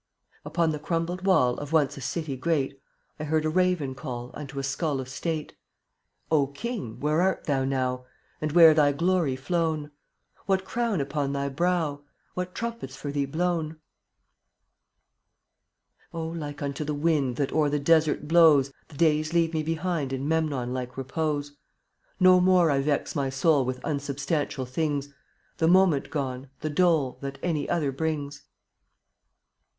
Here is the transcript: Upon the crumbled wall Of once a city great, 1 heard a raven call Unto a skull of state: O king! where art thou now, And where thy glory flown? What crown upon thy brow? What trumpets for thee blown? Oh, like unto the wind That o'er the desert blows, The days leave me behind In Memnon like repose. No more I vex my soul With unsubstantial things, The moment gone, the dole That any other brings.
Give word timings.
Upon 0.43 0.71
the 0.71 0.79
crumbled 0.79 1.27
wall 1.27 1.59
Of 1.59 1.71
once 1.71 1.95
a 1.95 2.01
city 2.01 2.35
great, 2.35 2.81
1 3.17 3.29
heard 3.29 3.45
a 3.45 3.49
raven 3.51 3.93
call 3.93 4.31
Unto 4.33 4.57
a 4.57 4.63
skull 4.63 4.99
of 4.99 5.07
state: 5.07 5.55
O 6.31 6.47
king! 6.47 6.99
where 6.99 7.21
art 7.21 7.43
thou 7.43 7.65
now, 7.65 8.05
And 8.41 8.51
where 8.51 8.73
thy 8.73 8.93
glory 8.93 9.35
flown? 9.35 9.91
What 10.47 10.65
crown 10.65 11.01
upon 11.01 11.33
thy 11.33 11.49
brow? 11.49 12.01
What 12.33 12.55
trumpets 12.55 12.95
for 12.95 13.11
thee 13.11 13.25
blown? 13.27 13.77
Oh, 16.11 16.29
like 16.29 16.63
unto 16.63 16.83
the 16.83 16.95
wind 16.95 17.35
That 17.35 17.53
o'er 17.53 17.69
the 17.69 17.77
desert 17.77 18.27
blows, 18.27 18.73
The 18.87 18.97
days 18.97 19.33
leave 19.33 19.53
me 19.53 19.61
behind 19.61 20.11
In 20.11 20.27
Memnon 20.27 20.73
like 20.73 20.97
repose. 20.97 21.55
No 22.19 22.39
more 22.41 22.71
I 22.71 22.81
vex 22.81 23.15
my 23.15 23.29
soul 23.29 23.63
With 23.65 23.79
unsubstantial 23.85 24.65
things, 24.65 25.13
The 25.57 25.67
moment 25.67 26.09
gone, 26.09 26.49
the 26.61 26.71
dole 26.71 27.19
That 27.21 27.37
any 27.43 27.69
other 27.69 27.91
brings. 27.91 28.45